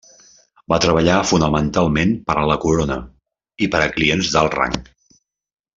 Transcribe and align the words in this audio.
Va 0.71 0.79
treballar 0.85 1.17
fonamentalment 1.31 2.15
per 2.31 2.37
a 2.41 2.47
la 2.53 2.57
Corona 2.65 2.97
i 3.67 3.69
per 3.77 3.83
a 3.87 3.91
clients 3.99 4.33
d'alt 4.37 4.61
rang. 4.63 4.79